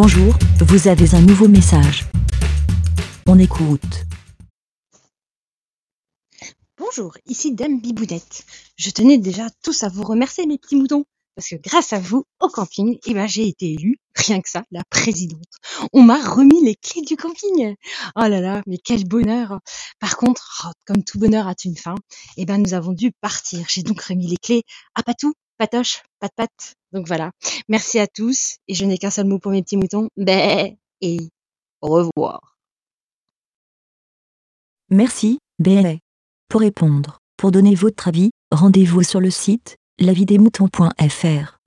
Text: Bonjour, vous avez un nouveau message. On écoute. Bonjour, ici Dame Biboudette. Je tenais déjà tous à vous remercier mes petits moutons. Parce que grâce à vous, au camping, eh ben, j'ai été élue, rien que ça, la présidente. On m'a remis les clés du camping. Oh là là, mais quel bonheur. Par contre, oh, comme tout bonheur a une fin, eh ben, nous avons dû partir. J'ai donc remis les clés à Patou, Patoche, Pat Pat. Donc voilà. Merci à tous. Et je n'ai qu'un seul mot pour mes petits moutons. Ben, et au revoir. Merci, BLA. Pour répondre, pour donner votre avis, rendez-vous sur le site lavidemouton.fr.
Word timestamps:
Bonjour, 0.00 0.32
vous 0.60 0.86
avez 0.86 1.16
un 1.16 1.20
nouveau 1.22 1.48
message. 1.48 2.04
On 3.26 3.36
écoute. 3.36 4.04
Bonjour, 6.76 7.18
ici 7.26 7.52
Dame 7.52 7.80
Biboudette. 7.80 8.44
Je 8.76 8.90
tenais 8.90 9.18
déjà 9.18 9.46
tous 9.64 9.82
à 9.82 9.88
vous 9.88 10.04
remercier 10.04 10.46
mes 10.46 10.56
petits 10.56 10.76
moutons. 10.76 11.04
Parce 11.34 11.48
que 11.48 11.56
grâce 11.56 11.92
à 11.92 11.98
vous, 11.98 12.22
au 12.40 12.46
camping, 12.46 12.96
eh 13.06 13.12
ben, 13.12 13.26
j'ai 13.26 13.48
été 13.48 13.72
élue, 13.72 13.96
rien 14.14 14.40
que 14.40 14.48
ça, 14.48 14.62
la 14.70 14.84
présidente. 14.88 15.42
On 15.92 16.04
m'a 16.04 16.24
remis 16.24 16.64
les 16.64 16.76
clés 16.76 17.02
du 17.02 17.16
camping. 17.16 17.74
Oh 18.14 18.20
là 18.20 18.40
là, 18.40 18.62
mais 18.68 18.78
quel 18.78 19.02
bonheur. 19.04 19.58
Par 19.98 20.16
contre, 20.16 20.64
oh, 20.64 20.70
comme 20.86 21.02
tout 21.02 21.18
bonheur 21.18 21.48
a 21.48 21.54
une 21.64 21.76
fin, 21.76 21.96
eh 22.36 22.46
ben, 22.46 22.58
nous 22.58 22.72
avons 22.72 22.92
dû 22.92 23.10
partir. 23.20 23.66
J'ai 23.68 23.82
donc 23.82 24.00
remis 24.00 24.28
les 24.28 24.36
clés 24.36 24.62
à 24.94 25.02
Patou, 25.02 25.34
Patoche, 25.58 26.04
Pat 26.20 26.30
Pat. 26.36 26.77
Donc 26.92 27.06
voilà. 27.06 27.30
Merci 27.68 27.98
à 27.98 28.06
tous. 28.06 28.56
Et 28.68 28.74
je 28.74 28.84
n'ai 28.84 28.98
qu'un 28.98 29.10
seul 29.10 29.26
mot 29.26 29.38
pour 29.38 29.52
mes 29.52 29.62
petits 29.62 29.76
moutons. 29.76 30.08
Ben, 30.16 30.76
et 31.00 31.18
au 31.80 31.88
revoir. 31.88 32.56
Merci, 34.90 35.38
BLA. 35.58 35.96
Pour 36.48 36.62
répondre, 36.62 37.18
pour 37.36 37.50
donner 37.50 37.74
votre 37.74 38.08
avis, 38.08 38.30
rendez-vous 38.50 39.02
sur 39.02 39.20
le 39.20 39.30
site 39.30 39.76
lavidemouton.fr. 39.98 41.57